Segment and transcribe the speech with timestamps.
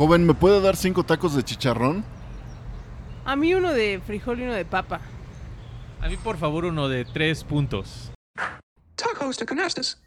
[0.00, 2.02] Joven, ¿me puede dar cinco tacos de chicharrón?
[3.26, 5.02] A mí uno de frijol y uno de papa.
[6.00, 8.10] A mí, por favor, uno de tres puntos.
[8.94, 10.00] Tacos de canastas.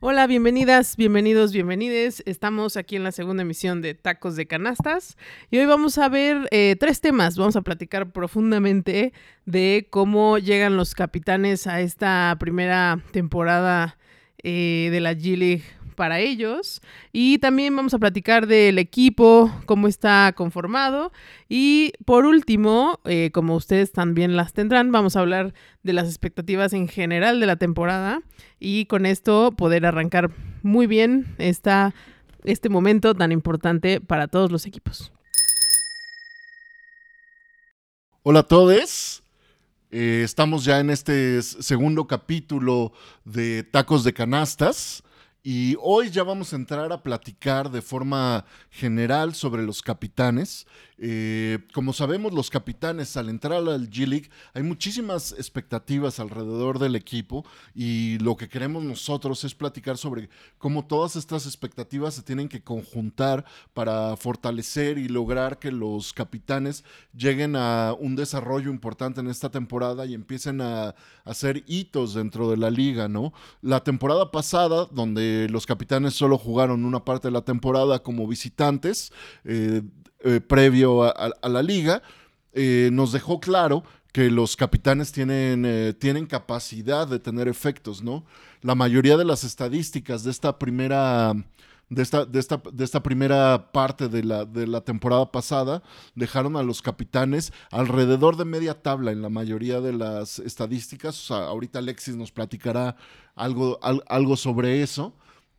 [0.00, 2.22] Hola, bienvenidas, bienvenidos, bienvenides.
[2.26, 5.16] Estamos aquí en la segunda emisión de Tacos de Canastas
[5.50, 7.38] y hoy vamos a ver eh, tres temas.
[7.38, 9.14] Vamos a platicar profundamente
[9.46, 13.96] de cómo llegan los capitanes a esta primera temporada
[14.42, 16.80] eh, de la G-League para ellos.
[17.12, 21.10] Y también vamos a platicar del equipo, cómo está conformado.
[21.48, 26.72] Y por último, eh, como ustedes también las tendrán, vamos a hablar de las expectativas
[26.72, 28.22] en general de la temporada.
[28.60, 30.30] Y con esto poder arrancar
[30.62, 31.92] muy bien esta,
[32.44, 35.12] este momento tan importante para todos los equipos.
[38.22, 39.24] Hola a todos.
[39.90, 42.92] Eh, estamos ya en este segundo capítulo
[43.24, 45.02] de Tacos de Canastas.
[45.50, 50.66] Y hoy ya vamos a entrar a platicar de forma general sobre los capitanes.
[50.98, 57.46] Eh, como sabemos, los capitanes al entrar al G-League hay muchísimas expectativas alrededor del equipo
[57.72, 62.62] y lo que queremos nosotros es platicar sobre cómo todas estas expectativas se tienen que
[62.62, 66.84] conjuntar para fortalecer y lograr que los capitanes
[67.16, 72.56] lleguen a un desarrollo importante en esta temporada y empiecen a, hacer hitos dentro de
[72.56, 73.34] la liga, ¿no?
[73.60, 79.12] La temporada pasada, donde los capitanes solo jugaron una parte de la temporada como visitantes,
[79.44, 79.82] eh,
[80.24, 82.02] eh, previo a, la liga,
[82.52, 88.24] eh, nos dejó claro que los capitanes tienen, eh, tienen capacidad de tener efectos, ¿no?
[88.62, 91.34] La mayoría de las estadísticas de esta primera,
[91.88, 95.84] de esta, de esta, de esta primera parte de la, de la, temporada pasada
[96.16, 101.30] dejaron a los capitanes alrededor de media tabla en la mayoría de las estadísticas.
[101.30, 102.96] ahorita Alexis nos platicará
[103.36, 105.14] algo, algo sobre eso,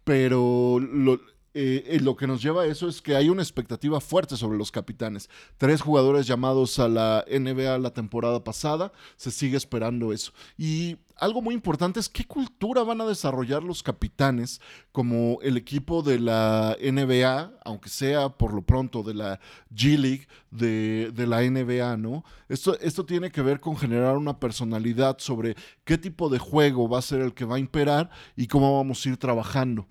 [0.10, 1.20] pero lo,
[1.54, 4.58] eh, eh, lo que nos lleva a eso es que hay una expectativa fuerte sobre
[4.58, 5.30] los capitanes.
[5.58, 10.32] Tres jugadores llamados a la NBA la temporada pasada, se sigue esperando eso.
[10.58, 14.61] Y algo muy importante es qué cultura van a desarrollar los capitanes
[14.92, 19.39] como el equipo de la NBA, aunque sea por lo pronto de la
[19.72, 22.23] G League, de, de la NBA, ¿no?
[22.48, 27.00] Esto, esto tiene que ver con generar una personalidad sobre qué tipo de juego va
[27.00, 29.88] a ser el que va a imperar y cómo vamos a ir trabajando.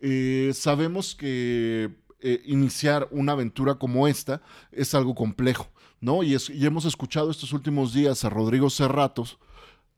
[0.00, 1.90] Eh, sabemos que
[2.20, 5.68] eh, iniciar una aventura como esta es algo complejo,
[6.00, 6.22] ¿no?
[6.22, 9.38] Y, hemos escuchado estos últimos días a Rodrigo Cerratos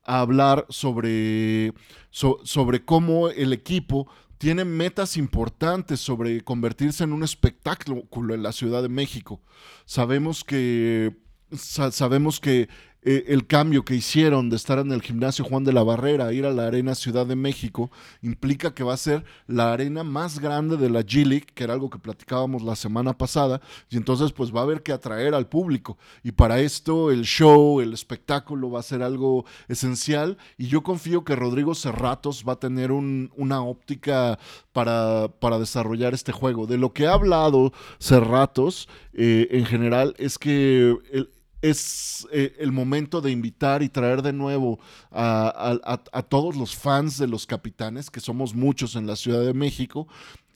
[0.05, 1.75] hablar sobre,
[2.11, 4.09] sobre cómo el equipo
[4.39, 9.41] tiene metas importantes sobre convertirse en un espectáculo en la Ciudad de México.
[9.85, 11.17] Sabemos que,
[11.53, 12.69] sabemos que
[13.05, 16.33] eh, el cambio que hicieron de estar en el gimnasio Juan de la Barrera a
[16.33, 17.91] ir a la Arena Ciudad de México
[18.23, 21.91] implica que va a ser la arena más grande de la G-League, que era algo
[21.91, 25.99] que platicábamos la semana pasada, y entonces pues va a haber que atraer al público.
[26.23, 31.25] Y para esto el show, el espectáculo va a ser algo esencial y yo confío
[31.25, 34.39] que Rodrigo Cerratos va a tener una óptica
[34.73, 36.67] para, para, desarrollar este juego.
[36.67, 40.97] De lo que ha hablado Cerratos eh, en general es que...
[41.11, 41.31] El,
[41.63, 44.81] es eh, el momento de invitar y traer de nuevo
[45.13, 50.09] a, todos los fans de los capitanes, que somos muchos en la Ciudad de México,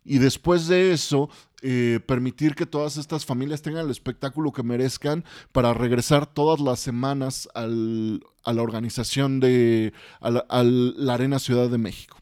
[0.04, 1.30] y después de eso,
[1.62, 6.78] eh, permitir que todas estas familias tengan el espectáculo que merezcan para regresar todas las
[6.78, 12.18] semanas a la organización de la Arena Ciudad de México.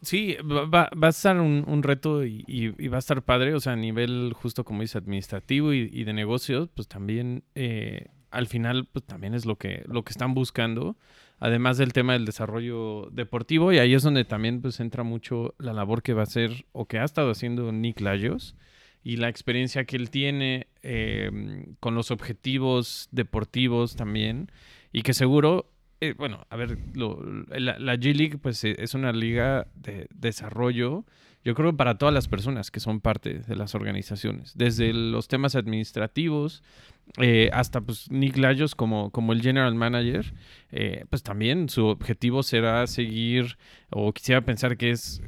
[0.00, 4.32] Sí, va, a estar un, reto y, va a estar padre, o sea, a nivel
[4.32, 9.44] justo como dice administrativo y, de negocios, pues también eh, al final pues también es
[9.44, 10.96] lo que, lo que están buscando,
[11.40, 15.72] además del tema del desarrollo deportivo y ahí es donde también pues entra mucho la
[15.72, 18.54] labor que va a hacer o que ha estado haciendo Nick Lajos
[19.02, 24.50] y la experiencia que él tiene eh, con los objetivos deportivos también
[24.92, 29.66] y que seguro eh, bueno, a ver, la, G League pues eh, es una liga
[29.74, 31.04] de desarrollo,
[31.44, 35.56] yo creo para todas las personas que son parte de las organizaciones, desde los temas
[35.56, 36.62] administrativos
[37.16, 40.34] eh, hasta pues Nick Lajos como, como el general manager,
[41.08, 43.56] pues también su objetivo será seguir
[43.90, 45.22] o quisiera pensar que es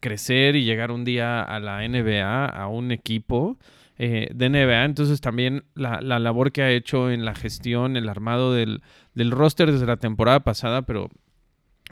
[0.00, 3.58] crecer y llegar un día a la NBA, a un equipo.
[3.98, 4.84] De NBA.
[4.84, 8.82] Entonces también la, la, labor que ha hecho en la gestión, el armado del,
[9.14, 11.10] del roster desde la temporada pasada, pero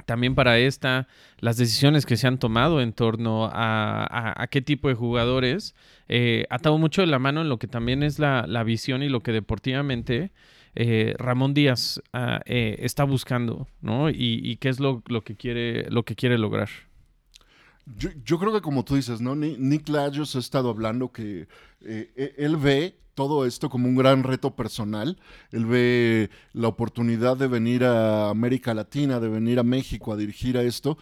[0.07, 1.07] también para esta,
[1.39, 5.75] las decisiones que se han tomado en torno a, qué tipo de jugadores,
[6.09, 9.21] eh, atado mucho de la mano en lo que también es la, visión y lo
[9.21, 10.33] que deportivamente
[10.75, 14.09] eh, Ramón Díaz ah, eh, está buscando, ¿no?
[14.09, 16.71] Y, qué es lo, lo, que quiere, lo que quiere lograr.
[17.87, 19.34] Yo, yo creo que como tú dices, ¿no?
[19.34, 21.49] Ni- Nick Lajos ha estado hablando que
[21.81, 25.19] eh, e- él ve todo esto como un gran reto personal.
[25.50, 30.56] Él ve la oportunidad de venir a América Latina, de venir a México a dirigir
[30.56, 30.96] a esto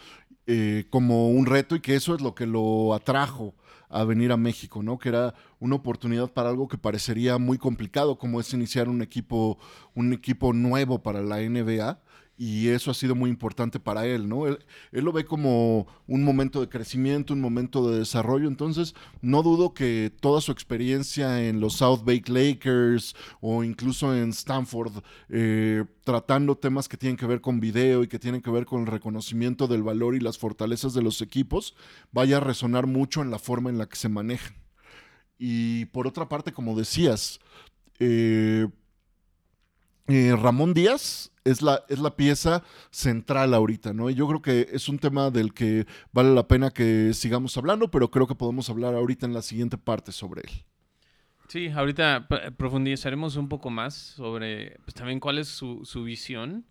[0.46, 3.54] eh, como un reto y que eso es lo que lo atrajo
[3.90, 4.98] a venir a México, ¿no?
[4.98, 9.58] Que era una oportunidad para algo que parecería muy complicado, como es iniciar un equipo,
[9.94, 12.00] un equipo nuevo para la NBA.
[12.42, 14.46] Y eso ha sido muy importante para él, ¿no?
[14.46, 14.58] Él,
[14.92, 18.48] lo ve como un momento de crecimiento, un momento de desarrollo.
[18.48, 24.30] Entonces, no dudo que toda su experiencia en los South Bay Lakers o incluso en
[24.30, 28.64] Stanford, eh, tratando temas que tienen que ver con video y que tienen que ver
[28.64, 31.76] con el reconocimiento del valor y las fortalezas de los equipos,
[32.10, 34.54] vaya a resonar mucho en la forma en la que se manejan.
[35.36, 37.38] Y por otra parte, como decías,
[37.98, 38.66] eh,
[40.08, 44.10] eh, Ramón Díaz es la, es la pieza central ahorita, ¿no?
[44.10, 47.90] Y yo creo que es un tema del que vale la pena que sigamos hablando,
[47.90, 50.64] pero creo que podemos hablar ahorita en la siguiente parte sobre él.
[51.48, 56.64] Sí, ahorita profundizaremos un poco más sobre pues, también cuál es su, su visión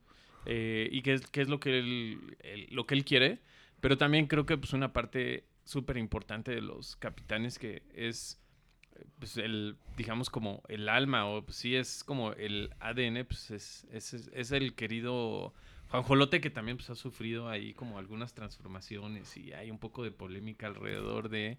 [0.45, 2.37] eh, y qué es, qué es lo, que él,
[2.69, 3.41] lo que él quiere.
[3.81, 8.39] Pero también creo que pues, una parte súper importante de los capitanes que es
[9.19, 13.87] pues, el, digamos, como el alma o pues, sí es como el ADN, pues es,
[13.91, 15.53] es, es- el querido
[15.89, 20.03] Juan Jolote que también pues, ha sufrido ahí como algunas transformaciones y hay un poco
[20.03, 21.57] de polémica alrededor de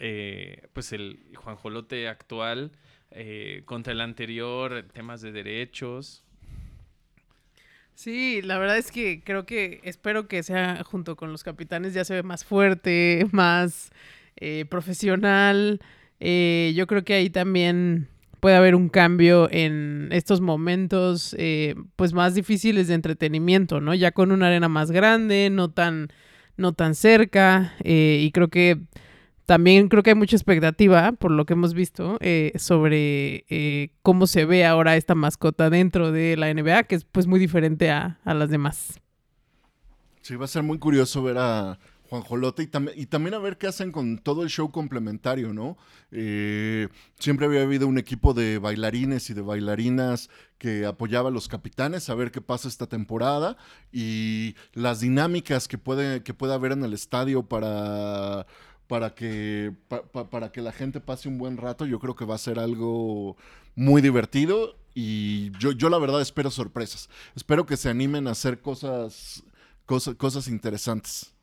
[0.00, 2.72] eh, pues el Juanjolote actual
[3.10, 6.24] eh, contra el anterior, temas de derechos.
[7.94, 12.04] Sí, la verdad es que creo que espero que sea junto con los capitanes ya
[12.04, 13.90] se ve más fuerte, más
[14.36, 15.80] eh, profesional.
[16.20, 18.08] Eh, yo creo que ahí también
[18.40, 23.94] puede haber un cambio en estos momentos eh, pues más difíciles de entretenimiento, ¿no?
[23.94, 26.08] Ya con una arena más grande, no tan,
[26.56, 28.80] no tan cerca eh, y creo que
[29.46, 32.18] también creo que hay mucha expectativa, por lo que hemos visto,
[32.56, 37.40] sobre cómo se ve ahora esta mascota dentro de la NBA, que es pues muy
[37.40, 39.00] diferente a, a las demás.
[40.20, 41.78] Sí, va a ser muy curioso ver a
[42.08, 42.70] Juan Jolote y,
[43.02, 45.76] y también a ver qué hacen con todo el show complementario, ¿no?
[46.10, 46.88] Eh,
[47.18, 52.08] siempre había habido un equipo de bailarines y de bailarinas que apoyaba a los capitanes,
[52.08, 53.56] a ver qué pasa esta temporada
[53.92, 58.46] y las dinámicas que puede, que pueda haber en el estadio para,
[58.86, 62.24] para, que, pa- pa- para que la gente pase un buen rato, yo creo que
[62.24, 63.36] va a ser algo
[63.74, 67.08] muy divertido y yo, yo la verdad espero sorpresas.
[67.36, 69.44] Espero que se animen a hacer cosas,
[69.86, 71.34] cosas interesantes.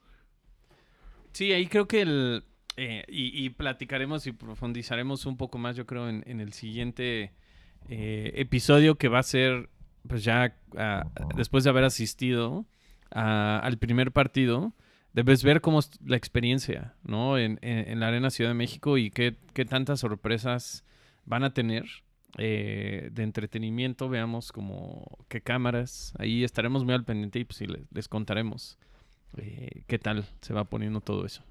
[1.35, 2.45] Sí, ahí creo que el...
[2.77, 7.33] eh, y, platicaremos y profundizaremos un poco más, yo creo, en, el siguiente
[7.89, 9.67] eh, episodio que va a ser,
[10.07, 11.05] pues ya ah,
[11.35, 12.65] después de haber asistido
[13.11, 14.71] a- al primer partido,
[15.11, 17.37] debes ver cómo es la experiencia, ¿no?
[17.37, 17.59] En,
[17.99, 20.85] la Arena Ciudad de México y qué, qué tantas sorpresas
[21.25, 21.83] van a tener
[22.37, 24.07] eh, de entretenimiento.
[24.07, 26.13] Veamos como qué cámaras.
[26.17, 28.77] Ahí estaremos muy al pendiente y pues les, les contaremos
[29.37, 31.43] eh, qué tal se va poniendo todo eso.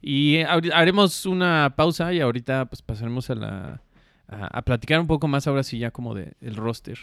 [0.00, 3.82] Y eh, haremos una pausa y ahorita pues pasaremos a la
[4.28, 6.98] a, platicar un poco más ahora sí ya como de roster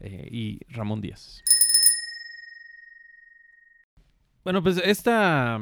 [0.00, 1.42] eh, y Ramón Díaz.
[4.42, 5.58] Bueno, pues esta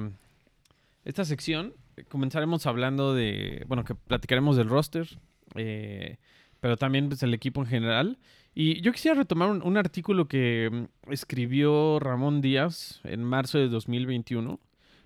[1.05, 1.75] esta sección
[2.09, 5.07] comenzaremos hablando de, bueno, que platicaremos del roster,
[5.55, 8.19] pero también pues, el equipo en general.
[8.55, 14.61] Y yo quisiera retomar un, artículo que mm, escribió Ramón Díaz en marzo de 2021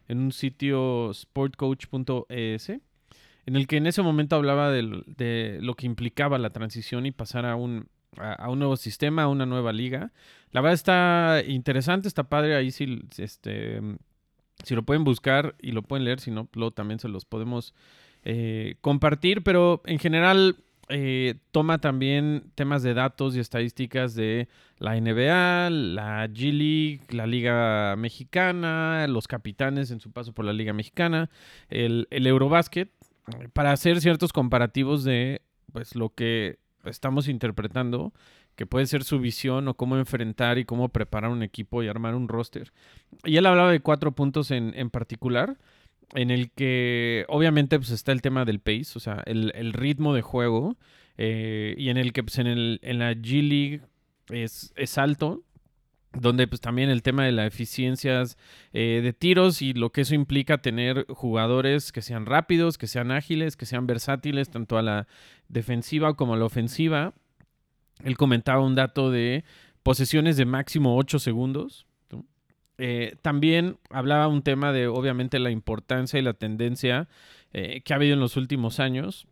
[0.08, 6.38] en un sitio sportcoach.es, en el que en ese momento hablaba de lo que implicaba
[6.38, 7.88] la transición y pasar a un,
[8.18, 10.12] a, un nuevo sistema, a una nueva liga.
[10.52, 13.80] La verdad está interesante, está padre ahí si, este,
[14.64, 17.74] si lo pueden buscar y lo pueden leer, si no, luego también se los podemos
[18.24, 20.56] eh, compartir, pero en general
[20.88, 27.26] eh, toma también temas de datos y estadísticas de la NBA, la G League, la
[27.26, 31.30] Liga Mexicana, los capitanes en su paso por la Liga Mexicana,
[31.68, 32.90] el, el Eurobasket,
[33.52, 38.12] para hacer ciertos comparativos de pues lo que estamos interpretando,
[38.54, 42.14] que puede ser su visión o cómo enfrentar y cómo preparar un equipo y armar
[42.14, 42.72] un roster.
[43.24, 45.58] Y él hablaba de cuatro puntos en, en particular,
[46.14, 50.14] en el que obviamente pues, está el tema del pace, o sea, el, el ritmo
[50.14, 50.76] de juego,
[51.18, 53.80] eh, y en el que pues, en, el, en la G League
[54.28, 55.42] es, es alto,
[56.12, 58.38] donde pues también el tema de las eficiencias
[58.72, 63.10] eh, de tiros y lo que eso implica tener jugadores que sean rápidos, que sean
[63.10, 65.06] ágiles, que sean versátiles, tanto a la
[65.48, 67.14] defensiva como a la ofensiva.
[68.02, 69.44] Él comentaba un dato de
[69.82, 71.86] posesiones de máximo 8 segundos.
[72.78, 77.08] Eh, también hablaba un tema de, obviamente, la importancia y la tendencia
[77.52, 79.26] eh, que ha habido en los últimos años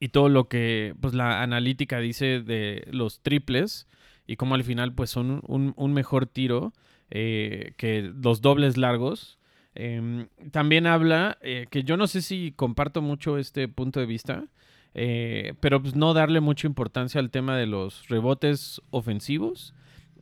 [0.00, 3.86] y todo lo que pues, la analítica dice de los triples
[4.26, 6.72] y cómo al final pues, son un, un mejor tiro
[7.10, 9.38] eh, que los dobles largos.
[9.76, 14.46] Em, también habla que yo no sé si comparto mucho este punto de vista,
[14.94, 19.74] pero pues no darle mucha importancia al tema de los rebotes ofensivos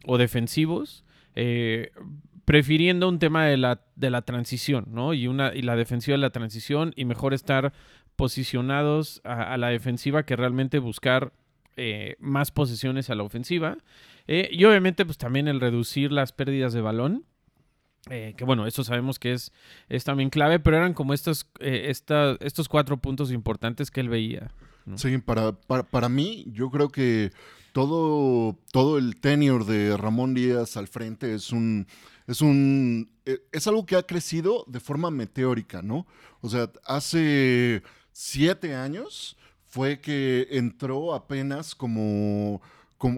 [0.06, 1.04] o defensivos.
[2.44, 5.14] Eh, prefiriendo un tema de la, de la transición, ¿no?
[5.14, 7.72] Y, una, y la defensiva de la transición y mejor estar
[8.16, 11.32] posicionados a, la defensiva que realmente buscar
[11.76, 13.78] eh, más posiciones a la ofensiva.
[14.26, 17.24] Eh, y obviamente, pues también el reducir las pérdidas de balón.
[18.10, 19.50] Eh, que bueno, eso sabemos que es,
[19.88, 24.52] es también clave, pero eran como estos, estos cuatro puntos importantes que él veía.
[24.96, 27.32] Sí, para, para, para mí, yo creo que
[27.72, 31.86] todo, todo el tenure de Ramón Díaz al frente es un
[32.26, 36.06] es un e, es algo que ha crecido de forma meteórica, ¿no?
[36.40, 39.36] O sea, hace siete años
[39.66, 42.62] fue que entró apenas como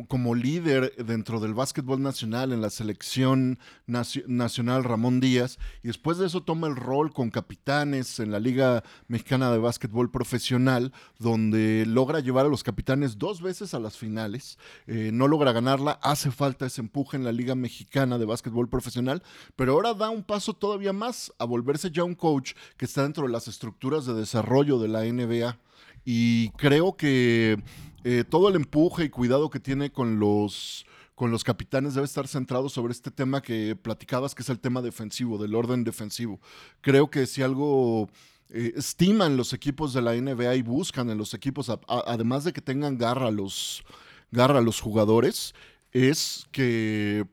[0.09, 6.27] como, líder dentro del básquetbol nacional en la selección nacional Ramón Díaz y después de
[6.27, 12.19] eso toma el rol con capitanes en la Liga Mexicana de Básquetbol Profesional donde logra
[12.19, 16.67] llevar a los capitanes dos veces a las finales, eh, no logra ganarla, hace falta
[16.67, 19.23] ese empuje en la Liga Mexicana de Básquetbol Profesional,
[19.55, 23.25] pero ahora da un paso todavía más a volverse ya un coach que está dentro
[23.25, 25.59] de las estructuras de desarrollo de la NBA
[26.05, 27.63] y creo que
[28.09, 30.87] eh, todo el empuje y cuidado que tiene con los,
[31.17, 34.81] con los capitanes debe estar centrado sobre este tema que platicabas, que es el tema
[34.81, 36.39] defensivo, del orden defensivo.
[36.83, 38.09] Creo que si algo
[38.49, 42.61] eh, estiman los equipos de la NBA y buscan en los equipos, además de que
[42.61, 43.83] tengan garra los,
[44.31, 45.53] garra los jugadores,
[45.91, 47.27] es que,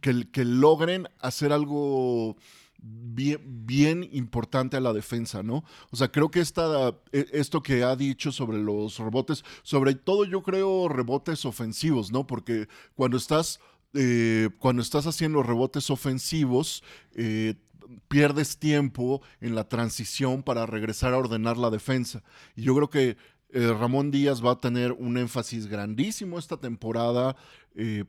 [0.00, 2.36] que logren hacer algo
[2.80, 5.64] bien, importante a la defensa, ¿no?
[5.90, 10.24] O sea, creo que esta, e, esto que ha dicho sobre los rebotes, sobre todo
[10.24, 12.26] yo creo rebotes ofensivos, ¿no?
[12.26, 13.60] Porque cuando estás,
[13.94, 16.82] eh, cuando estás haciendo rebotes ofensivos,
[17.14, 17.54] eh,
[18.08, 22.22] pierdes tiempo en la transición para regresar a ordenar la defensa.
[22.54, 23.16] Y yo creo que
[23.50, 27.36] eh, Ramón Díaz va a tener un énfasis grandísimo esta temporada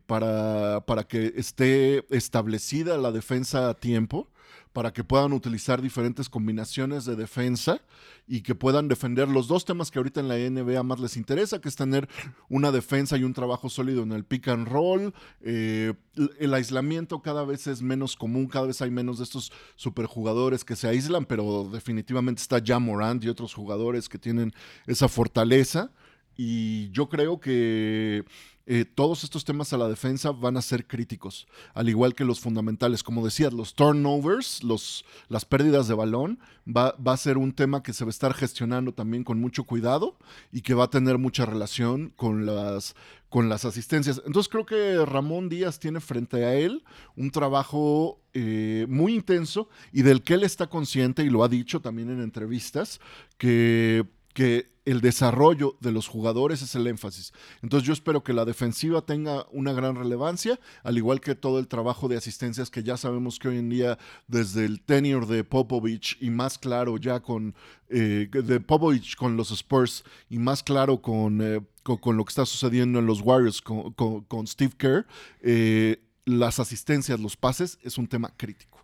[0.07, 4.27] para, para que esté establecida la defensa a tiempo
[4.73, 7.81] para que puedan utilizar diferentes combinaciones de defensa
[8.27, 11.59] y que puedan defender los dos temas que ahorita en la NBA más les interesa,
[11.59, 12.07] que es tener
[12.49, 15.13] una defensa y un trabajo sólido en el pick and roll.
[15.41, 15.93] Eh,
[16.39, 20.75] el aislamiento cada vez es menos común, cada vez hay menos de estos superjugadores que
[20.75, 24.53] se aíslan, pero definitivamente está ya Morant y otros jugadores que tienen
[24.85, 25.91] esa fortaleza.
[26.37, 28.23] Y yo creo que
[28.71, 32.39] eh, todos estos temas a la defensa van a ser críticos, al igual que los
[32.39, 33.01] fundamentales.
[33.01, 37.93] Como decías, los turnovers, los, las pérdidas de balón, va, a ser un tema que
[37.93, 40.19] se va a estar gestionando también con mucho cuidado
[40.51, 42.93] y que va a tener mucha relación con las,
[43.29, 44.21] con las asistencias.
[44.23, 46.83] Entonces creo que Ramón Díaz tiene frente a él
[47.15, 51.81] un trabajo eh, muy intenso y del que él está consciente y lo ha dicho
[51.81, 53.01] también en entrevistas,
[53.39, 57.31] que que el desarrollo de los jugadores es el énfasis.
[57.61, 61.67] Entonces yo espero que la defensiva tenga una gran relevancia, al igual que todo el
[61.67, 66.17] trabajo de asistencias que ya sabemos que hoy en día desde el tenure de Popovich
[66.19, 67.53] y más claro ya con
[67.89, 72.45] eh, de Popovich con los Spurs y más claro con, eh, con, lo que está
[72.45, 75.05] sucediendo en los Warriors con, Steve Kerr,
[75.41, 78.79] eh, las asistencias, los pases es un tema crítico.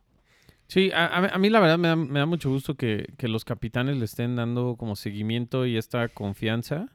[0.67, 4.75] Sí, a, mí la verdad me da, mucho gusto que, los capitanes le estén dando
[4.77, 6.87] como seguimiento y esta confianza.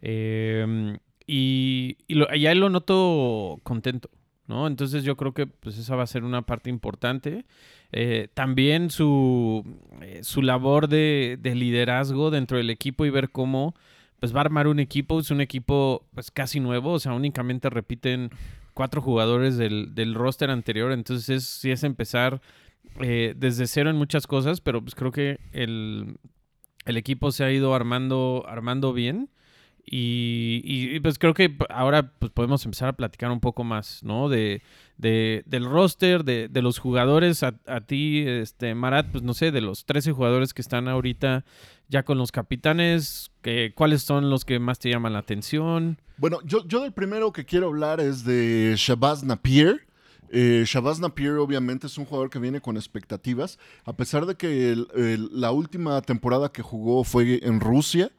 [0.00, 4.10] Em, y, ya él lo noto contento,
[4.46, 4.66] ¿no?
[4.66, 7.44] Entonces yo creo que pues esa va a ser una parte importante.
[7.92, 9.64] Eh, también su,
[10.00, 13.74] eh, su labor de, liderazgo dentro del equipo y ver cómo
[14.18, 15.20] pues va a armar un equipo.
[15.20, 18.30] Es un equipo pues casi nuevo, o sea, únicamente repiten
[18.72, 20.92] cuatro jugadores del, del roster anterior.
[20.92, 22.40] Entonces sí es empezar
[23.00, 26.18] eh, desde cero en muchas cosas, pero pues creo que el,
[26.86, 29.30] equipo se ha ido armando, armando bien.
[29.86, 34.30] Y, pues creo que ahora pues podemos empezar a platicar un poco más, ¿no?
[34.30, 34.62] De,
[34.96, 37.52] del roster, de, los jugadores, a,
[37.86, 41.44] ti, este, Marat, pues no sé, de los 13 jugadores que están ahorita
[41.88, 45.98] ya con los capitanes, que, ¿cuáles son los que más te llaman la atención?
[46.16, 49.83] Bueno, yo, yo del primero que quiero hablar es de Shabazz Napier.
[50.30, 54.76] Eh, Shabazz Napier obviamente es un jugador que viene con expectativas, a pesar de que
[55.30, 58.10] la última temporada que jugó fue en Rusia.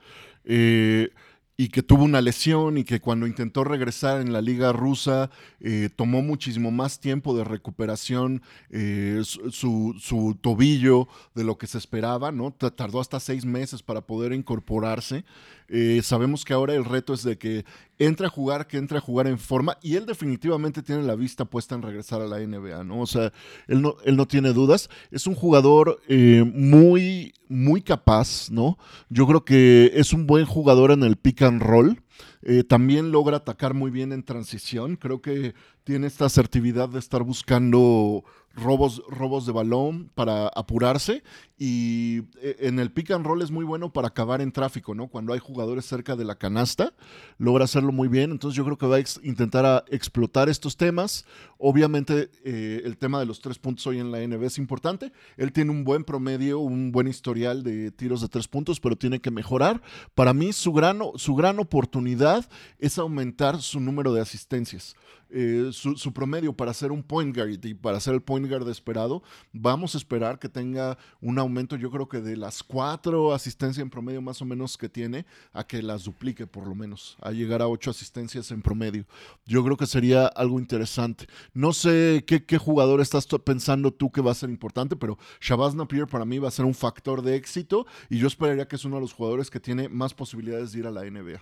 [0.45, 1.09] Eh,
[1.57, 5.29] y que tuvo una lesión y que cuando intentó regresar en la liga rusa
[5.61, 11.77] eh, tomó muchísimo más tiempo de recuperación eh, su, su, tobillo de lo que se
[11.77, 12.51] esperaba, ¿no?
[12.51, 15.23] Tardó hasta seis meses para poder incorporarse.
[15.67, 17.65] Eh, sabemos que ahora el reto es de que
[17.97, 21.45] entre a jugar, que entre a jugar en forma y él definitivamente tiene la vista
[21.45, 23.01] puesta en regresar a la NBA, ¿no?
[23.01, 23.31] O sea,
[23.67, 24.89] él no, él no tiene dudas.
[25.11, 28.77] Es un jugador muy, muy capaz, ¿no?
[29.09, 32.01] Yo creo que es un buen jugador en el pick and roll.
[32.47, 34.97] Eh, también logra atacar muy bien en transición.
[34.97, 38.23] Creo que tiene esta asertividad de estar buscando
[38.55, 41.23] robos, robos de balón para apurarse
[41.57, 45.07] y eh, en el pick and roll es muy bueno para acabar en tráfico, ¿no?
[45.07, 46.93] Cuando hay jugadores cerca de la canasta,
[47.37, 51.25] logra hacerlo muy bien, entonces yo creo que va a intentar explotar estos temas.
[51.57, 55.51] Obviamente eh, el tema de los tres puntos hoy en la NBA es importante, él
[55.51, 59.31] tiene un buen promedio, un buen historial de tiros de tres puntos, pero tiene que
[59.31, 59.81] mejorar.
[60.13, 64.95] Para mí su gran, su gran oportunidad es aumentar su número de asistencias.
[65.37, 69.21] Eh, su, promedio para ser un point guard y para ser el point guard esperado,
[69.51, 73.89] vamos a esperar que tenga un aumento, yo creo que de las cuatro asistencias en
[73.89, 77.61] promedio más o menos que tiene, a que las duplique por lo menos, a llegar
[77.61, 79.05] a ocho asistencias en promedio.
[79.45, 81.27] Yo creo que sería algo interesante.
[81.53, 85.75] No sé qué, qué jugador estás pensando tú que va a ser importante, pero Shabazz
[85.75, 88.85] Napier para mí va a ser un factor de éxito y yo esperaría que es
[88.85, 91.41] uno de los jugadores que tiene más posibilidades de ir a la NBA.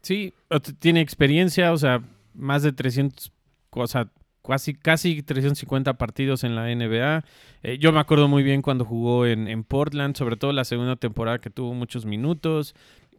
[0.00, 0.32] Sí,
[0.78, 2.02] tiene experiencia, o sea,
[2.34, 3.32] más de 300,
[3.70, 4.10] o sea,
[4.46, 7.24] casi, casi 350 partidos en la NBA.
[7.62, 10.96] Eh, yo me acuerdo muy bien cuando jugó en, en, Portland, sobre todo la segunda
[10.96, 12.74] temporada que tuvo muchos minutos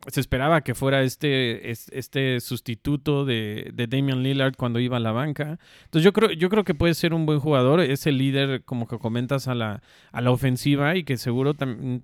[0.07, 5.12] se esperaba que fuera este, este sustituto de, de, Damian Lillard cuando iba a la
[5.12, 5.57] banca.
[5.85, 8.88] Entonces yo creo, yo creo que puede ser un buen jugador, es el líder, como
[8.88, 9.81] que comentas, a la,
[10.12, 11.53] a la ofensiva y que seguro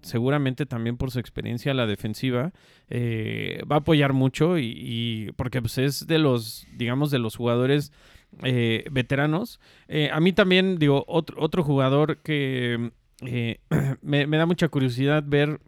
[0.02, 2.52] seguramente también por su experiencia a la defensiva
[2.90, 7.92] eh, va a apoyar mucho y, porque pues, es de los, digamos, de los jugadores
[8.44, 9.60] eh, veteranos.
[9.88, 12.92] Eh, a mí también, digo, otro, otro jugador que
[14.02, 15.60] me, me da mucha curiosidad ver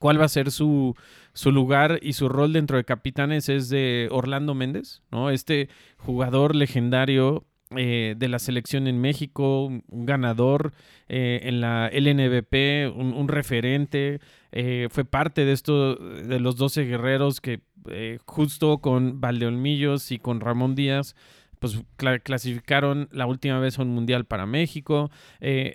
[0.00, 0.96] cuál va a ser su,
[1.34, 5.30] su lugar y su rol dentro de Capitanes es de Orlando Méndez, ¿no?
[5.30, 7.44] Este jugador legendario
[7.76, 10.72] eh, de la selección en México, un ganador
[11.08, 14.20] eh, en la LNBP, un, referente,
[14.52, 17.60] eh, fue parte de esto, de los 12 guerreros que
[18.24, 21.14] justo con Valdeolmillos y con Ramón Díaz
[21.60, 21.78] pues
[22.24, 25.10] clasificaron la última vez a un mundial para México.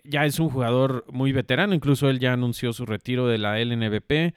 [0.04, 4.36] ya es un jugador muy veterano, incluso él ya anunció su retiro de la LNBP.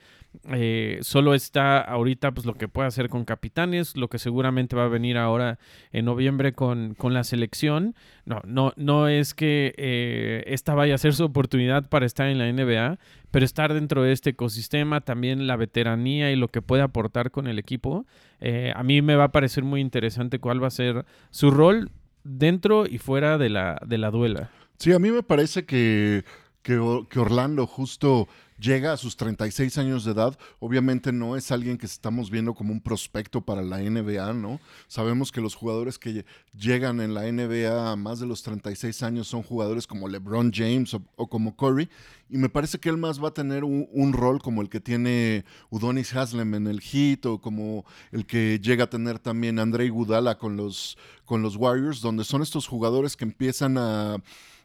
[0.51, 4.85] Eh, solo está ahorita pues lo que puede hacer con Capitanes, lo que seguramente va
[4.85, 5.59] a venir ahora
[5.91, 7.95] en noviembre con, la selección.
[8.25, 12.39] No, no, no es que eh, esta vaya a ser su oportunidad para estar en
[12.39, 12.99] la NBA,
[13.31, 17.47] pero estar dentro de este ecosistema, también la veteranía y lo que puede aportar con
[17.47, 18.07] el equipo,
[18.41, 21.91] eh, a mí me va a parecer muy interesante cuál va a ser su rol
[22.23, 24.51] dentro y fuera de la, de la duela.
[24.79, 26.25] Sí, a mí me parece que,
[26.63, 31.87] que Orlando justo llega a sus 36 años de edad, obviamente no es alguien que
[31.87, 34.61] estamos viendo como un prospecto para la NBA, ¿no?
[34.89, 39.29] Sabemos que los jugadores que llegan en la NBA a más de los 36 años
[39.29, 41.89] son jugadores como LeBron James o, como Curry,
[42.29, 45.45] y me parece que él más va a tener un, rol como el que tiene
[45.71, 50.37] Udonis Haslem en el Heat o como el que llega a tener también Andrei Gudala
[50.39, 54.17] con los, con los Warriors, donde son estos jugadores que empiezan a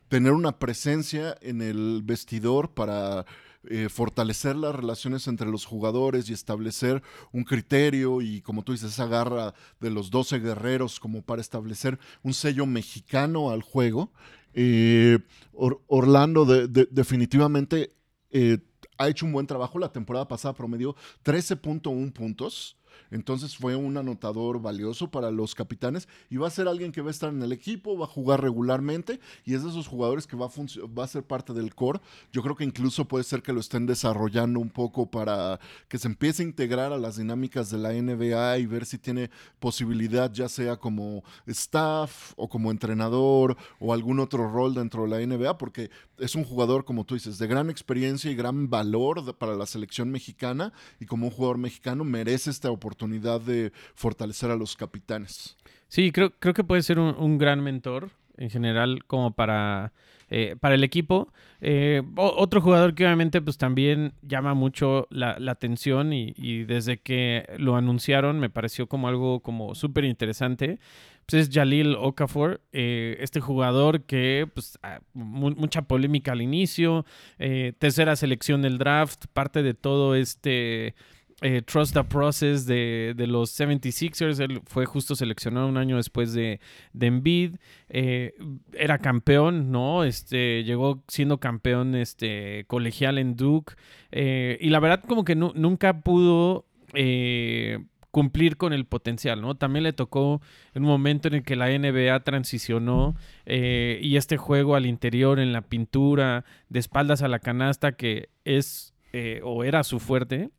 [0.10, 3.26] tener una presencia en el vestidor para
[3.70, 8.92] eh, fortalecer las relaciones entre los jugadores y establecer un criterio y como tú dices,
[8.92, 14.12] esa garra de los 12 guerreros como para establecer un sello mexicano al juego.
[14.54, 15.20] Eh,
[15.54, 17.94] Orlando definitivamente
[18.32, 18.60] eh,
[18.98, 19.80] ha hecho un buen trabajo.
[19.80, 22.78] La temporada pasada promedió 13.1 puntos.
[23.12, 27.10] Entonces fue un anotador valioso para los capitanes y va a ser alguien que va
[27.10, 30.36] a estar en el equipo, va a jugar regularmente y es de esos jugadores que
[30.36, 30.50] va a,
[30.88, 32.00] va a ser parte del core.
[32.32, 36.08] Yo creo que incluso puede ser que lo estén desarrollando un poco para que se
[36.08, 39.30] empiece a integrar a las dinámicas de la NBA y ver si tiene
[39.60, 45.26] posibilidad ya sea como staff o como entrenador o algún otro rol dentro de la
[45.26, 49.56] NBA porque es un jugador, como tú dices, de gran experiencia y gran valor para
[49.56, 52.83] la selección mexicana y como un jugador mexicano merece esta oportunidad
[53.46, 55.58] de fortalecer a los capitanes.
[55.88, 59.94] Sí, creo, creo que puede ser un, gran mentor en general como para,
[60.30, 61.32] eh, para el equipo.
[61.62, 67.76] Eh, otro jugador que obviamente pues también llama mucho la, atención y, desde que lo
[67.76, 70.80] anunciaron me pareció como algo como súper interesante.
[71.26, 77.06] Pues es Jalil Okafor, eh, este jugador que pues ah, mucha polémica al inicio,
[77.38, 80.96] tercera selección del draft, parte de todo este
[81.46, 84.40] eh, Trust the Process de, de, los 76ers.
[84.40, 86.62] Él fue justo seleccionado un año después de,
[86.94, 87.58] de Embiid.
[87.90, 88.34] Eh,
[88.72, 90.06] era campeón, ¿no?
[90.06, 93.74] Este, llegó siendo campeón este, colegial en Duke.
[94.12, 96.66] Eh, y la verdad como que nunca pudo
[98.12, 99.56] cumplir con el potencial, ¿no?
[99.56, 100.42] También le tocó
[100.76, 105.64] un momento en el que la NBA transicionó y este juego al interior en la
[105.64, 108.94] pintura, de espaldas a la canasta, que es
[109.42, 110.52] o era su fuerte,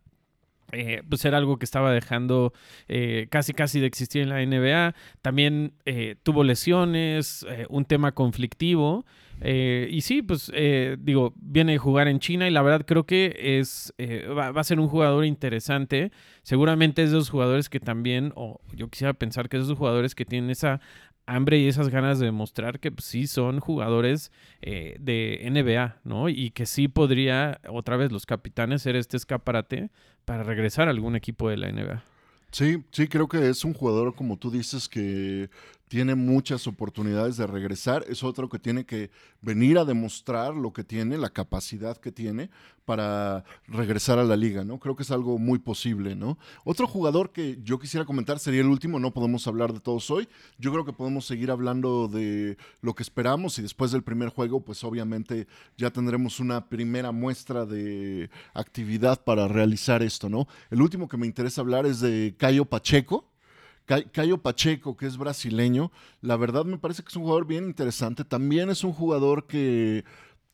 [0.72, 2.52] eh, pues era algo que estaba dejando
[2.88, 4.94] eh, casi casi de existir en la NBA.
[5.22, 9.04] También eh, tuvo lesiones, un tema conflictivo.
[9.42, 10.50] y sí, pues
[10.98, 14.80] digo, viene a jugar en China y la verdad creo que es va, a ser
[14.80, 16.12] un jugador interesante.
[16.42, 19.78] Seguramente es de esos jugadores que también, o yo quisiera pensar que es de esos
[19.78, 20.80] jugadores que tienen esa
[21.26, 24.32] hambre y esas ganas de demostrar que pues, sí son jugadores
[24.62, 26.28] de NBA, ¿no?
[26.28, 29.90] Y que sí podría, otra vez, los capitanes ser este escaparate
[30.24, 32.02] para regresar a algún equipo de la NBA.
[32.50, 35.50] Sí, sí, creo que es un jugador, como tú dices, que
[35.88, 38.04] tiene muchas oportunidades de regresar.
[38.08, 42.50] Es otro que tiene que venir a demostrar lo que tiene, la capacidad que tiene
[42.84, 44.78] para regresar a la liga, ¿no?
[44.78, 46.38] Creo que es algo muy posible, ¿no?
[46.64, 50.28] Otro jugador que yo quisiera comentar sería el último, no podemos hablar de todos hoy.
[50.58, 54.60] Yo creo que podemos seguir hablando de lo que esperamos y después del primer juego,
[54.60, 60.46] pues obviamente ya tendremos una primera muestra de actividad para realizar esto, ¿no?
[60.70, 63.33] El último que me interesa hablar es de Cayo Pacheco
[63.86, 65.92] Cayo Pacheco, que es brasileño,
[66.22, 68.24] la verdad me parece que es un jugador bien interesante.
[68.24, 70.04] También es un jugador que,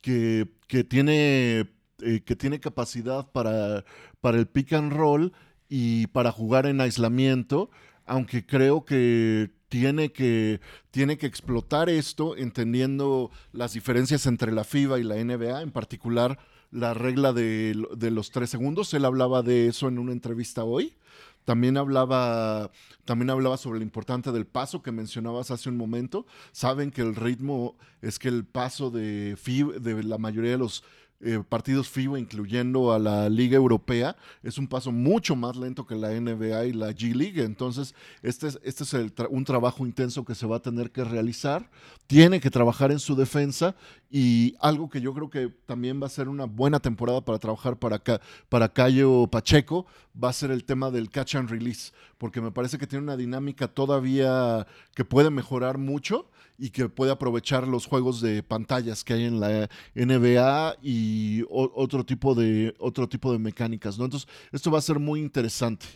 [0.02, 0.48] que,
[0.88, 1.68] tiene,
[2.00, 3.84] eh, que tiene capacidad para,
[4.20, 5.32] para el pick and roll
[5.68, 7.70] y para jugar en aislamiento,
[8.04, 14.98] aunque creo que tiene que, tiene que explotar esto entendiendo las diferencias entre la FIBA
[14.98, 16.38] y la NBA, en particular
[16.72, 18.92] la regla de, de los tres segundos.
[18.94, 20.96] Él hablaba de eso en una entrevista hoy.
[21.44, 22.70] También hablaba,
[23.05, 26.26] también hablaba sobre lo importante del paso que mencionabas hace un momento.
[26.53, 29.37] Saben que el ritmo es que el paso de,
[29.81, 30.85] de la mayoría de los
[31.22, 35.94] eh, partidos FIBA, incluyendo a la Liga Europea, es un paso mucho más lento que
[35.94, 37.42] la NBA y la G League.
[37.42, 38.94] Entonces, este es, este es
[39.28, 41.70] un trabajo intenso que se va a tener que realizar.
[42.06, 43.74] Tiene que trabajar en su defensa
[44.11, 47.76] y algo que yo creo que también va a ser una buena temporada para trabajar
[47.76, 48.02] para,
[48.48, 49.87] para Cayo Pacheco
[50.22, 53.16] va a ser el tema del catch and release, porque me parece que tiene una
[53.16, 56.28] dinámica todavía que puede mejorar mucho
[56.61, 62.05] y que puede aprovechar los juegos de pantallas que hay en la NBA y otro
[62.05, 64.05] tipo de otro tipo de mecánicas, ¿no?
[64.05, 65.87] Entonces, esto va a ser muy interesante.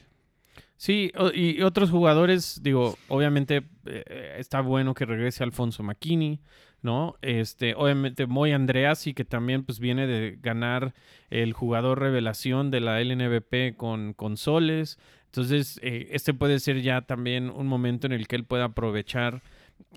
[0.77, 6.41] Sí, y otros jugadores, digo, obviamente eh, está bueno que regrese Alfonso McKinney,
[6.83, 7.17] ¿no?
[7.23, 10.95] Este, obviamente Moy Andreas y que también pues viene de ganar
[11.31, 14.99] el jugador revelación de la LNBP con consoles.
[15.27, 19.43] Entonces, eh, este puede ser ya también un momento en el que él pueda aprovechar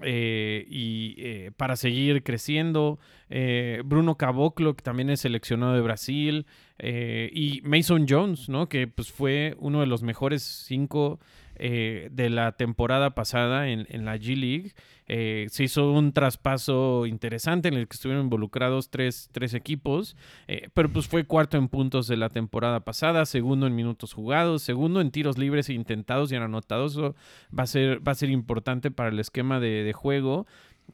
[0.02, 3.00] eh, y eh, para seguir creciendo.
[3.30, 6.46] Eh, Bruno Caboclo, que también es seleccionado de Brasil.
[6.80, 8.70] y Mason Jones, ¿no?
[8.70, 11.20] Que pues fue uno de los mejores cinco
[11.60, 14.74] eh, de la temporada pasada en, la G League.
[15.08, 20.16] Eh, se hizo un traspaso interesante en el que estuvieron involucrados tres, tres equipos,
[20.48, 24.62] eh, pero pues fue cuarto en puntos de la temporada pasada, segundo en minutos jugados,
[24.62, 26.92] segundo en tiros libres e intentados y anotados.
[26.94, 27.16] Eso
[27.58, 30.46] va a ser, va a ser importante para el esquema de, juego.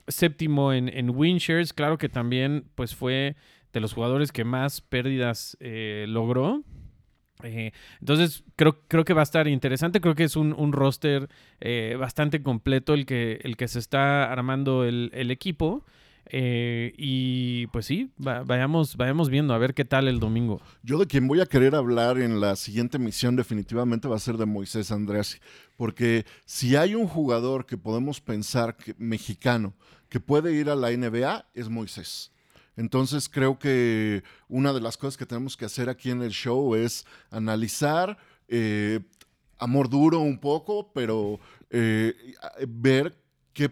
[0.07, 3.35] Séptimo en, en win shares, claro que también pues fue
[3.73, 6.63] de los jugadores que más pérdidas logró.
[7.43, 10.01] Eh, entonces, creo, creo que va a estar interesante.
[10.01, 11.29] Creo que es un, roster
[11.59, 15.83] eh, bastante completo el que, el que se está armando el, equipo.
[16.25, 20.61] Eh, y pues sí, vayamos, vayamos viendo a ver qué tal el domingo.
[20.81, 24.37] Yo de quien voy a querer hablar en la siguiente misión definitivamente va a ser
[24.37, 25.41] de Moisés Andrés,
[25.75, 29.73] porque si hay un jugador que podemos pensar que, mexicano
[30.07, 32.32] que puede ir a la NBA es Moisés.
[32.75, 36.75] Entonces creo que una de las cosas que tenemos que hacer aquí en el show
[36.75, 38.99] es analizar, eh,
[39.59, 42.13] amor duro un poco, pero eh,
[42.67, 43.15] ver
[43.53, 43.69] qué,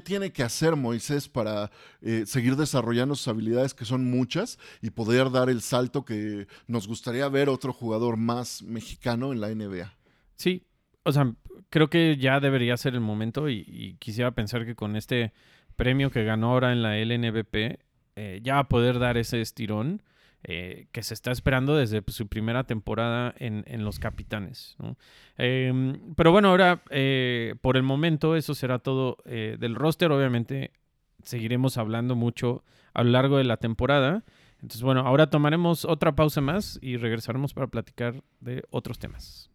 [0.00, 1.70] tiene que hacer Moisés para
[2.02, 6.86] eh, seguir desarrollando sus habilidades, que son muchas, y poder dar el salto que nos
[6.86, 9.94] gustaría ver otro jugador más mexicano en la NBA.
[10.36, 10.66] Sí,
[11.04, 11.34] o sea,
[11.70, 15.32] creo que ya debería ser el momento y quisiera pensar que con este
[15.76, 17.78] premio que ganó ahora en la LNBP,
[18.16, 20.02] eh, ya va a poder dar ese estirón
[20.44, 24.76] eh, que se está esperando desde pues, su primera temporada en, Los Capitanes.
[25.38, 30.12] Em, pero bueno, ahora eh, por el momento eso será todo del roster.
[30.12, 30.72] Obviamente
[31.22, 34.24] seguiremos hablando mucho a lo largo de la temporada.
[34.56, 39.50] Entonces, bueno, ahora tomaremos otra pausa más y regresaremos para platicar de otros temas.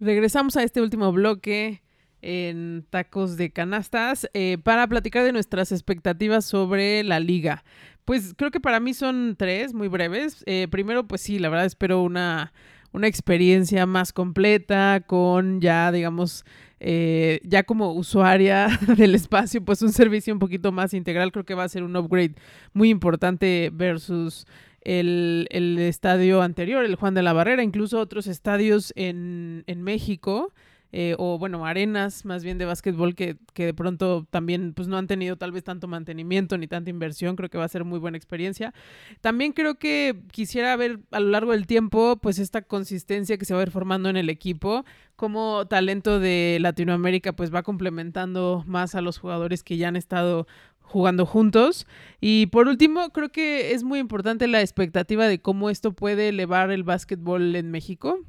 [0.00, 1.82] Regresamos a este último bloque
[2.24, 7.64] en Tacos de Canastas eh, para platicar de nuestras expectativas sobre la liga.
[8.06, 10.42] Pues creo que para mí son tres, muy breves.
[10.46, 12.54] Eh, primero, pues sí, la verdad espero una,
[12.92, 16.46] una experiencia más completa con ya, digamos,
[16.80, 21.30] eh, ya como usuaria del espacio, pues un servicio un poquito más integral.
[21.30, 22.36] Creo que va a ser un upgrade
[22.72, 24.46] muy importante versus
[24.80, 30.54] el, el estadio anterior, el Juan de la Barrera, incluso otros estadios en, en México.
[30.96, 34.96] Eh, o bueno, arenas más bien de básquetbol que, que de pronto también pues no
[34.96, 37.98] han tenido tal vez tanto mantenimiento ni tanta inversión, creo que va a ser muy
[37.98, 38.72] buena experiencia.
[39.20, 43.54] También creo que quisiera ver a lo largo del tiempo pues esta consistencia que se
[43.54, 44.84] va a ir formando en el equipo,
[45.16, 50.46] como talento de Latinoamérica pues va complementando más a los jugadores que ya han estado
[50.80, 51.88] jugando juntos.
[52.20, 56.70] Y por último, creo que es muy importante la expectativa de cómo esto puede elevar
[56.70, 58.20] el básquetbol en México.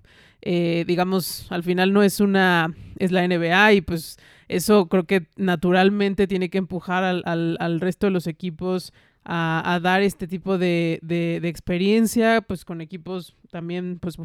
[0.48, 5.28] Eh, digamos, al final no es una, es la NBA y pues eso creo que
[5.36, 10.28] naturalmente tiene que empujar al, al, al resto de los equipos a, a dar este
[10.28, 14.18] tipo de, de, experiencia, pues con equipos también, pues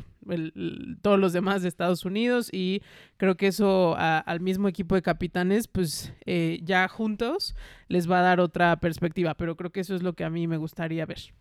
[1.00, 2.82] todos los demás de Estados Unidos y
[3.16, 7.56] creo que eso al mismo equipo de capitanes, pues eh, ya juntos
[7.88, 10.46] les va a dar otra perspectiva, pero creo que eso es lo que a mí
[10.46, 11.32] me gustaría ver.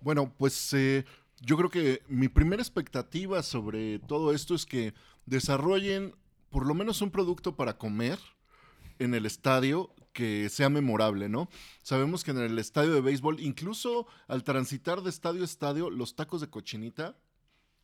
[0.00, 1.04] Bueno, pues eh,
[1.44, 4.94] yo creo que mi primera expectativa sobre todo esto es que
[5.26, 6.14] desarrollen
[6.50, 8.18] por lo menos un producto para comer
[8.98, 11.48] en el estadio que sea memorable, ¿no?
[11.82, 16.14] Sabemos que en el estadio de béisbol, incluso al transitar de estadio a estadio, los
[16.14, 17.16] tacos de cochinita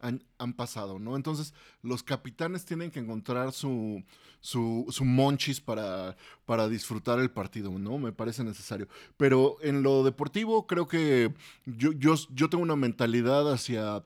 [0.01, 1.17] han, pasado, ¿no?
[1.17, 4.03] Entonces, los capitanes tienen que encontrar su,
[4.41, 7.99] su, su monchis para, para disfrutar el partido, ¿no?
[7.99, 8.89] Me parece necesario.
[9.17, 11.33] Pero en lo deportivo, creo que
[11.67, 14.03] yo, yo, yo tengo una mentalidad hacia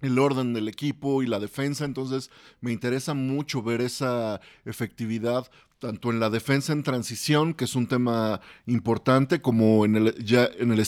[0.00, 2.30] el orden del equipo y la defensa, entonces
[2.60, 7.86] me interesa mucho ver esa efectividad tanto en la defensa en transición, que es un
[7.86, 10.82] tema importante, como en el, ya en el,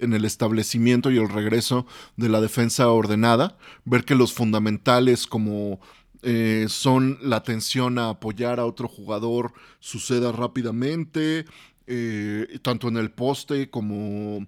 [0.00, 1.86] en el establecimiento y el regreso
[2.16, 5.80] de la defensa ordenada, ver que los fundamentales como
[6.22, 11.46] eh, son la atención a apoyar a otro jugador suceda rápidamente,
[11.86, 14.46] eh, tanto en el poste como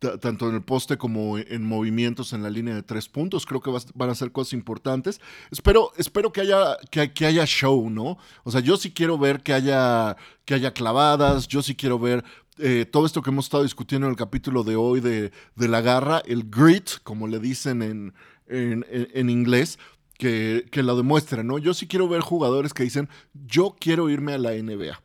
[0.00, 3.44] tanto en el poste como en movimientos en la línea de tres puntos.
[3.44, 5.20] Creo que va, van a ser cosas importantes.
[5.50, 8.18] Espero, espero que, haya, que, que, haya show, ¿no?
[8.42, 12.24] O sea, yo sí quiero ver que haya, que haya clavadas, yo sí quiero ver
[12.58, 15.82] eh, todo esto que hemos estado discutiendo en el capítulo de hoy de, de la
[15.82, 18.14] garra, el grit, como le dicen en,
[18.48, 19.78] en, en inglés.
[20.18, 21.56] Que, que lo demuestren, ¿no?
[21.56, 25.00] Yo sí quiero ver jugadores que dicen, yo quiero irme a la NBA.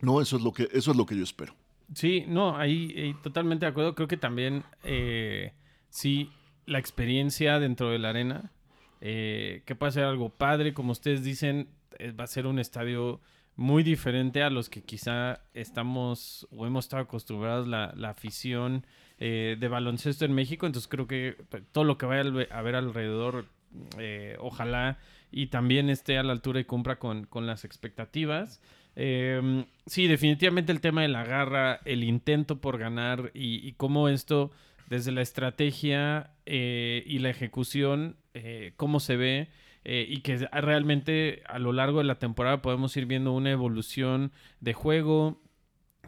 [0.00, 1.57] No, eso es lo que, eso es lo que yo espero.
[1.94, 3.94] Sí, no, ahí, totalmente de acuerdo.
[3.94, 5.52] Creo que también, eh,
[5.88, 6.30] sí,
[6.66, 8.52] la experiencia dentro de la arena,
[9.00, 13.20] eh, que puede ser algo padre, como ustedes dicen, eh, va a ser un estadio
[13.56, 18.86] muy diferente a los que quizá estamos o hemos estado acostumbrados la, la afición
[19.18, 20.66] eh, de baloncesto en México.
[20.66, 21.36] Entonces creo que
[21.72, 23.46] todo lo que vaya a ver alrededor,
[24.38, 24.98] ojalá
[25.30, 28.62] y también esté a la altura y cumpla con, con las expectativas.
[29.00, 34.50] Eh, sí, definitivamente el tema de la garra, el intento por ganar y, cómo esto,
[34.88, 39.50] desde la estrategia eh, y la ejecución, eh, cómo se ve
[39.84, 44.32] eh, y que realmente a lo largo de la temporada podemos ir viendo una evolución
[44.60, 45.40] de juego,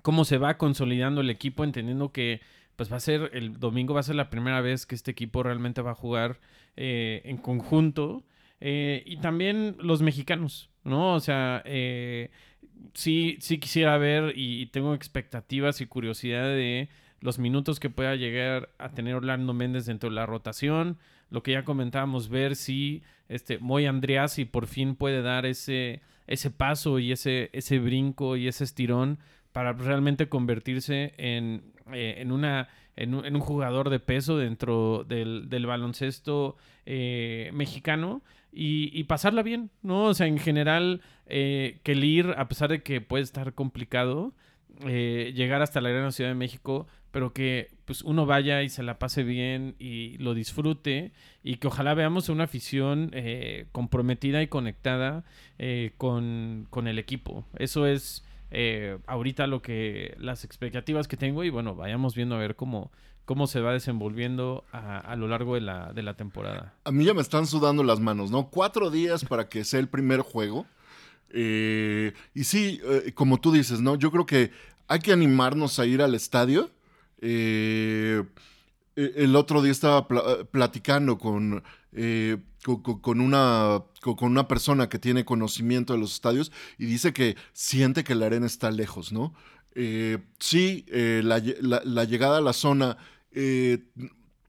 [0.03, 2.41] cómo se va consolidando el equipo, entendiendo que
[2.75, 5.45] pues va a ser, el domingo va a ser la primera vez que este equipo
[5.45, 6.41] realmente va a jugar
[6.77, 8.25] en conjunto.
[8.61, 11.15] y también los mexicanos, ¿no?
[11.15, 11.63] O sea,
[12.95, 16.89] sí, sí quisiera ver y, tengo expectativas y curiosidad de
[17.21, 20.99] los minutos que pueda llegar a tener Orlando Méndez dentro de la rotación.
[21.31, 26.51] Lo que ya comentábamos, ver si este Moy Andreassi por fin puede dar ese, ese
[26.51, 29.19] paso y ese, ese brinco y ese estirón
[29.53, 36.57] para realmente convertirse en, eh, en, una, en, un, jugador de peso dentro del, baloncesto
[36.87, 38.23] eh, mexicano
[38.53, 40.05] y, y, pasarla bien, ¿no?
[40.05, 44.35] O sea, en general, eh, que el ir, a pesar de que puede estar complicado,
[44.87, 48.83] eh, llegar hasta la Gran Ciudad de México, pero que pues uno vaya y se
[48.83, 54.47] la pase bien y lo disfrute y que ojalá veamos una afición eh, comprometida y
[54.47, 55.25] conectada
[55.59, 57.45] eh, con, con, el equipo.
[57.59, 62.39] Eso es eh, ahorita lo que las expectativas que tengo y bueno, vayamos viendo a
[62.39, 62.91] ver cómo,
[63.25, 66.75] cómo se va desenvolviendo a, a, lo largo de la, de la temporada.
[66.85, 68.49] A mí ya me están sudando las manos, ¿no?
[68.51, 70.67] Cuatro días para que sea el primer juego.
[71.33, 73.95] Eh, y sí, eh, como tú dices, ¿no?
[73.97, 74.51] Yo creo que
[74.89, 76.71] hay que animarnos a ir al estadio.
[77.21, 78.25] E-
[78.97, 81.63] el otro día estaba pla- platicando con,
[82.65, 86.87] co- co- con, una, co- con una persona que tiene conocimiento de los estadios y
[86.87, 89.35] dice que siente que la arena está lejos, ¿no?
[89.75, 92.97] Eh, sí, eh, la, lle- la- la llegada a la zona
[93.33, 93.85] eh,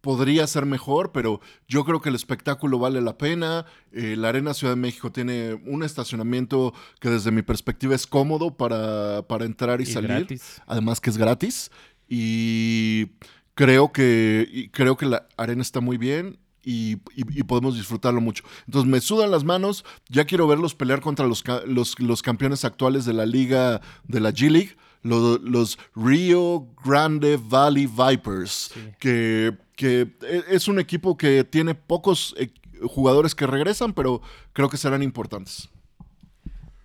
[0.02, 3.68] podría ser mejor, pero yo creo que el espectáculo vale la pena.
[3.92, 9.22] La Arena Ciudad de México tiene un estacionamiento que desde mi perspectiva es cómodo para,
[9.28, 10.60] para entrar y, Y salir gratis.
[10.66, 11.70] además que es gratis
[12.10, 13.12] y
[13.54, 18.22] creo que y creo que la arena está muy bien y, y- y podemos disfrutarlo
[18.22, 18.44] mucho.
[18.66, 23.06] Entonces me sudan las manos, ya quiero verlos pelear contra los, los, los campeones actuales
[23.06, 28.80] de la liga, de la G League, lo- los, Rio Grande Valley Vipers, Sí.
[29.00, 32.52] que, que e- es un equipo que tiene pocos eh,
[32.84, 34.22] jugadores que regresan, pero
[34.54, 35.70] creo que serán importantes.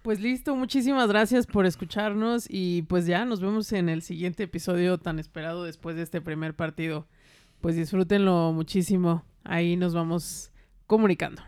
[0.03, 4.99] Pues listo, muchísimas gracias por escucharnos y pues ya nos vemos en el siguiente episodio
[4.99, 7.07] tan esperado después de este primer partido.
[7.61, 9.25] Pues disfrútenlo muchísimo.
[9.49, 10.51] Ahí nos vamos
[10.87, 11.43] comunicando.